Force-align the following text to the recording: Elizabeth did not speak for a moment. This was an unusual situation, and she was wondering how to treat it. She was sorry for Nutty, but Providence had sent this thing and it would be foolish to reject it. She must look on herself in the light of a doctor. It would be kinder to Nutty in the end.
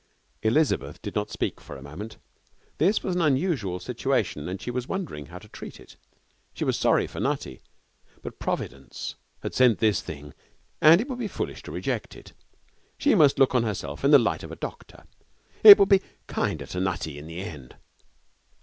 Elizabeth 0.41 0.99
did 1.03 1.13
not 1.13 1.29
speak 1.29 1.61
for 1.61 1.77
a 1.77 1.81
moment. 1.83 2.17
This 2.79 3.03
was 3.03 3.15
an 3.15 3.21
unusual 3.21 3.79
situation, 3.79 4.49
and 4.49 4.59
she 4.59 4.71
was 4.71 4.87
wondering 4.87 5.27
how 5.27 5.37
to 5.37 5.47
treat 5.47 5.79
it. 5.79 5.95
She 6.55 6.63
was 6.65 6.75
sorry 6.75 7.05
for 7.05 7.19
Nutty, 7.19 7.61
but 8.23 8.39
Providence 8.39 9.13
had 9.43 9.53
sent 9.53 9.77
this 9.77 10.01
thing 10.01 10.33
and 10.81 10.99
it 11.01 11.07
would 11.07 11.19
be 11.19 11.27
foolish 11.27 11.61
to 11.61 11.71
reject 11.71 12.15
it. 12.15 12.33
She 12.97 13.13
must 13.13 13.37
look 13.37 13.53
on 13.53 13.61
herself 13.61 14.03
in 14.03 14.09
the 14.09 14.17
light 14.17 14.41
of 14.41 14.51
a 14.51 14.55
doctor. 14.55 15.03
It 15.63 15.77
would 15.77 15.89
be 15.89 16.01
kinder 16.25 16.65
to 16.65 16.79
Nutty 16.79 17.19
in 17.19 17.27
the 17.27 17.39
end. 17.41 17.75